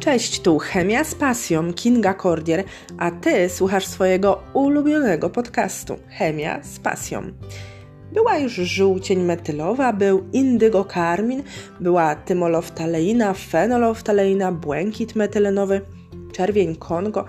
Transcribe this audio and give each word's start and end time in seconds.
Cześć, 0.00 0.40
tu 0.40 0.58
Chemia 0.58 1.04
z 1.04 1.14
pasją 1.14 1.72
Kinga 1.72 2.14
Cordier, 2.14 2.64
a 2.98 3.10
ty 3.10 3.48
słuchasz 3.48 3.86
swojego 3.86 4.42
ulubionego 4.52 5.30
podcastu 5.30 5.96
Chemia 6.18 6.62
z 6.62 6.78
pasją. 6.78 7.22
Była 8.12 8.38
już 8.38 8.52
żółcień 8.52 9.22
metylowa, 9.22 9.92
był 9.92 10.24
indygokarmin, 10.32 11.42
była 11.80 12.14
tymoloftaleina, 12.14 13.34
fenoloftaleina, 13.34 14.52
błękit 14.52 15.14
metylenowy, 15.14 15.80
czerwień 16.32 16.76
Kongo. 16.76 17.24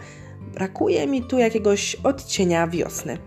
Brakuje 0.54 1.08
mi 1.08 1.24
tu 1.24 1.38
jakiegoś 1.38 1.96
odcienia 1.96 2.68
wiosny. 2.68 3.18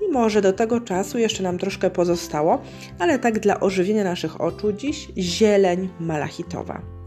Mimo, 0.00 0.30
że 0.30 0.42
do 0.42 0.52
tego 0.52 0.80
czasu 0.80 1.18
jeszcze 1.18 1.42
nam 1.42 1.58
troszkę 1.58 1.90
pozostało, 1.90 2.62
ale 2.98 3.18
tak 3.18 3.38
dla 3.38 3.60
ożywienia 3.60 4.04
naszych 4.04 4.40
oczu 4.40 4.72
dziś 4.72 5.08
zieleń 5.18 5.88
malachitowa. 6.00 6.99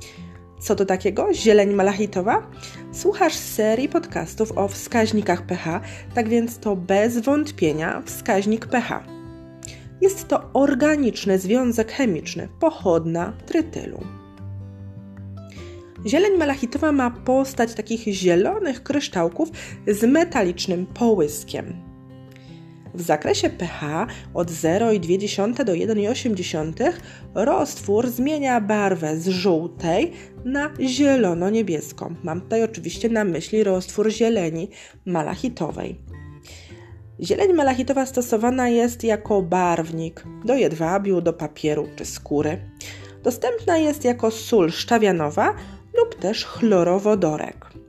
Co 0.63 0.75
to 0.75 0.85
takiego? 0.85 1.33
Zieleń 1.33 1.73
malachitowa? 1.73 2.51
Słuchasz 2.91 3.33
serii 3.33 3.89
podcastów 3.89 4.57
o 4.57 4.67
wskaźnikach 4.67 5.45
pH, 5.45 5.81
tak 6.15 6.29
więc 6.29 6.59
to 6.59 6.75
bez 6.75 7.19
wątpienia 7.19 8.01
wskaźnik 8.05 8.65
pH. 8.65 9.03
Jest 10.01 10.27
to 10.27 10.49
organiczny 10.53 11.39
związek 11.39 11.91
chemiczny, 11.91 12.47
pochodna 12.59 13.33
trytylu. 13.45 14.03
Zieleń 16.05 16.37
malachitowa 16.37 16.91
ma 16.91 17.11
postać 17.11 17.73
takich 17.73 18.07
zielonych 18.07 18.83
kryształków 18.83 19.49
z 19.87 20.03
metalicznym 20.03 20.85
połyskiem. 20.85 21.92
W 22.93 23.01
zakresie 23.01 23.49
pH 23.49 24.07
od 24.33 24.51
0,2 24.51 25.63
do 25.63 25.73
1,8 25.73 26.93
roztwór 27.35 28.09
zmienia 28.09 28.61
barwę 28.61 29.17
z 29.17 29.27
żółtej 29.27 30.11
na 30.45 30.69
zielono-niebieską. 30.79 32.15
Mam 32.23 32.41
tutaj 32.41 32.63
oczywiście 32.63 33.09
na 33.09 33.23
myśli 33.23 33.63
roztwór 33.63 34.11
zieleni 34.11 34.69
malachitowej. 35.05 35.99
Zieleń 37.19 37.53
malachitowa 37.53 38.05
stosowana 38.05 38.69
jest 38.69 39.03
jako 39.03 39.41
barwnik 39.41 40.23
do 40.45 40.55
jedwabiu, 40.55 41.21
do 41.21 41.33
papieru 41.33 41.87
czy 41.95 42.05
skóry. 42.05 42.57
Dostępna 43.23 43.77
jest 43.77 44.03
jako 44.05 44.31
sól 44.31 44.71
szczawianowa 44.71 45.53
lub 45.97 46.15
też 46.15 46.45
chlorowodorek. 46.45 47.82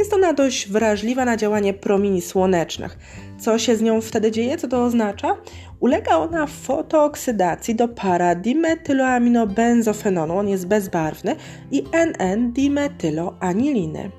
Jest 0.00 0.12
ona 0.12 0.32
dość 0.32 0.68
wrażliwa 0.68 1.24
na 1.24 1.36
działanie 1.36 1.74
promieni 1.74 2.20
słonecznych. 2.20 2.98
Co 3.38 3.58
się 3.58 3.76
z 3.76 3.82
nią 3.82 4.00
wtedy 4.00 4.30
dzieje? 4.30 4.56
Co 4.56 4.68
to 4.68 4.84
oznacza? 4.84 5.36
Ulega 5.80 6.16
ona 6.16 6.46
fotooksydacji 6.46 7.74
do 7.74 7.88
para 7.88 8.34
dimetyloaminobenzofenonu, 8.34 10.38
on 10.38 10.48
jest 10.48 10.66
bezbarwny, 10.66 11.36
i 11.70 11.82
NN-dimetyloaniliny. 11.82 14.10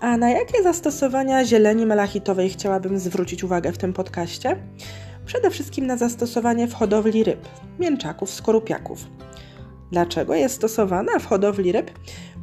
A 0.00 0.16
na 0.16 0.30
jakie 0.30 0.62
zastosowania 0.62 1.44
zieleni 1.44 1.86
malachitowej 1.86 2.50
chciałabym 2.50 2.98
zwrócić 2.98 3.44
uwagę 3.44 3.72
w 3.72 3.78
tym 3.78 3.92
podcaście? 3.92 4.56
Przede 5.26 5.50
wszystkim 5.50 5.86
na 5.86 5.96
zastosowanie 5.96 6.66
w 6.66 6.74
hodowli 6.74 7.24
ryb, 7.24 7.48
mięczaków, 7.78 8.30
skorupiaków. 8.30 9.06
Dlaczego 9.90 10.34
jest 10.34 10.54
stosowana 10.54 11.18
w 11.18 11.26
hodowli 11.26 11.72
ryb? 11.72 11.90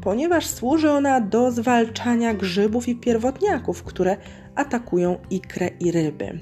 Ponieważ 0.01 0.47
służy 0.47 0.91
ona 0.91 1.21
do 1.21 1.51
zwalczania 1.51 2.33
grzybów 2.33 2.87
i 2.87 2.95
pierwotniaków, 2.95 3.83
które 3.83 4.17
atakują 4.55 5.17
ikrę 5.29 5.69
i 5.79 5.91
ryby. 5.91 6.39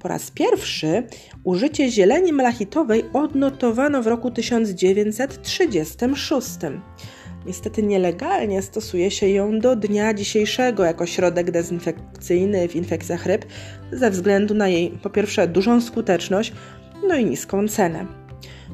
Po 0.00 0.08
raz 0.08 0.30
pierwszy 0.30 1.02
użycie 1.44 1.90
zieleni 1.90 2.32
malachitowej 2.32 3.04
odnotowano 3.12 4.02
w 4.02 4.06
roku 4.06 4.30
1936. 4.30 6.48
Niestety 7.46 7.82
nielegalnie 7.82 8.62
stosuje 8.62 9.10
się 9.10 9.28
ją 9.28 9.58
do 9.58 9.76
dnia 9.76 10.14
dzisiejszego 10.14 10.84
jako 10.84 11.06
środek 11.06 11.50
dezynfekcyjny 11.50 12.68
w 12.68 12.76
infekcjach 12.76 13.26
ryb 13.26 13.44
ze 13.92 14.10
względu 14.10 14.54
na 14.54 14.68
jej 14.68 14.90
po 14.90 15.10
pierwsze 15.10 15.48
dużą 15.48 15.80
skuteczność, 15.80 16.52
no 17.08 17.14
i 17.14 17.24
niską 17.24 17.68
cenę. 17.68 18.21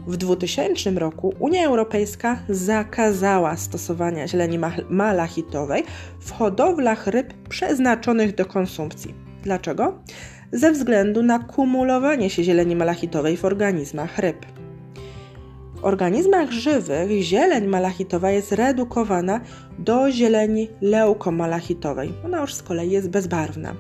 W 0.09 0.17
2000 0.17 0.91
roku 0.91 1.35
Unia 1.39 1.67
Europejska 1.67 2.39
zakazała 2.49 3.57
stosowania 3.57 4.29
zieleni 4.29 4.59
malachitowej 4.89 5.85
w 6.21 6.33
hodowlach 6.33 7.07
ryb 7.07 7.35
przeznaczonych 7.49 8.35
do 8.35 8.47
konsumpcji. 8.47 9.15
Dlaczego? 9.43 9.99
Ze 10.53 10.73
względu 10.73 11.23
na 11.23 11.39
kumulowanie 11.39 12.31
się 12.31 12.45
zieleni 12.45 12.77
malachitowej 12.77 13.37
w 13.37 13.45
organizmach 13.45 14.19
ryb. 14.19 14.47
W 15.77 15.85
organizmach 15.85 16.51
żywych 16.51 17.23
zieleń 17.23 17.67
malachitowa 17.67 18.31
jest 18.31 18.53
redukowana 18.53 19.41
do 19.79 20.11
zieleni 20.11 20.69
leukomalachitowej. 20.81 22.13
Ona 22.25 22.41
już 22.41 22.55
z 22.55 22.63
kolei 22.63 22.91
jest 22.91 23.11
bezbarwna. 23.11 23.75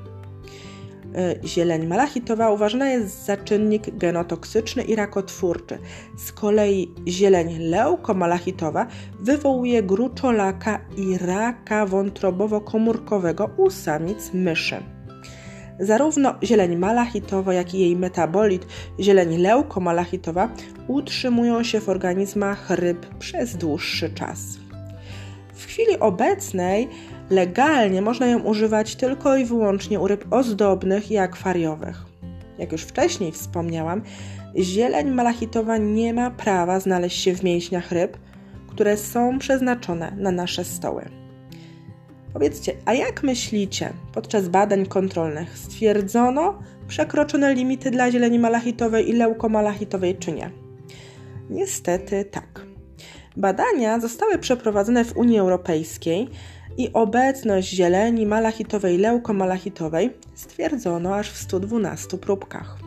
Y, 1.16 1.48
zieleń 1.48 1.86
malachitowa 1.86 2.50
uważana 2.50 2.88
jest 2.88 3.26
za 3.26 3.36
czynnik 3.36 3.96
genotoksyczny 3.96 4.82
i 4.82 4.96
rakotwórczy. 4.96 5.78
Z 6.16 6.32
kolei 6.32 6.90
zieleń 7.06 7.58
leukomalachitowa 7.58 8.86
wywołuje 9.20 9.82
gruczolaka 9.82 10.80
i 10.96 11.18
raka 11.18 11.86
wątrobowo-komórkowego 11.86 13.48
u 13.56 13.70
samic 13.70 14.30
myszy. 14.34 14.82
Zarówno 15.80 16.34
zieleń 16.42 16.76
malachitowa, 16.76 17.54
jak 17.54 17.74
i 17.74 17.78
jej 17.78 17.96
metabolit, 17.96 18.66
zieleń 19.00 19.36
leukomalachitowa, 19.36 20.50
utrzymują 20.88 21.62
się 21.62 21.80
w 21.80 21.88
organizmach 21.88 22.70
ryb 22.70 23.06
przez 23.18 23.56
dłuższy 23.56 24.10
czas. 24.10 24.40
W 25.54 25.66
chwili 25.66 25.98
obecnej 25.98 26.88
legalnie 27.30 28.02
można 28.02 28.26
ją 28.26 28.40
używać 28.40 28.96
tylko 28.96 29.36
i 29.36 29.44
wyłącznie 29.44 30.00
u 30.00 30.06
ryb 30.06 30.24
ozdobnych 30.30 31.10
i 31.10 31.18
akwariowych. 31.18 32.02
Jak 32.58 32.72
już 32.72 32.82
wcześniej 32.82 33.32
wspomniałam, 33.32 34.02
zieleń 34.56 35.10
malachitowa 35.10 35.76
nie 35.76 36.14
ma 36.14 36.30
prawa 36.30 36.80
znaleźć 36.80 37.22
się 37.22 37.34
w 37.34 37.44
mięśniach 37.44 37.92
ryb, 37.92 38.16
które 38.68 38.96
są 38.96 39.38
przeznaczone 39.38 40.12
na 40.16 40.30
nasze 40.30 40.64
stoły. 40.64 41.04
Powiedzcie, 42.32 42.72
a 42.84 42.94
jak 42.94 43.22
myślicie, 43.22 43.92
podczas 44.14 44.48
badań 44.48 44.86
kontrolnych 44.86 45.58
stwierdzono 45.58 46.58
przekroczone 46.88 47.54
limity 47.54 47.90
dla 47.90 48.10
zieleni 48.10 48.38
malachitowej 48.38 49.08
i 49.08 49.12
leukomalachitowej 49.12 50.16
czy 50.16 50.32
nie? 50.32 50.50
Niestety 51.50 52.24
tak. 52.24 52.66
Badania 53.36 54.00
zostały 54.00 54.38
przeprowadzone 54.38 55.04
w 55.04 55.16
Unii 55.16 55.38
Europejskiej 55.38 56.28
i 56.78 56.92
obecność 56.92 57.68
zieleni 57.68 58.26
malachitowej 58.26 58.98
leukomalachitowej 58.98 60.10
stwierdzono 60.34 61.14
aż 61.14 61.30
w 61.30 61.36
112 61.36 62.18
próbkach. 62.18 62.78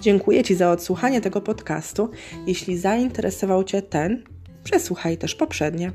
Dziękuję 0.00 0.44
Ci 0.44 0.54
za 0.54 0.70
odsłuchanie 0.70 1.20
tego 1.20 1.40
podcastu. 1.40 2.10
Jeśli 2.46 2.78
zainteresował 2.78 3.64
Cię 3.64 3.82
ten, 3.82 4.24
przesłuchaj 4.64 5.18
też 5.18 5.34
poprzednie. 5.34 5.92